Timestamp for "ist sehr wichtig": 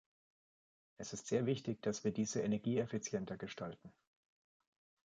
1.13-1.79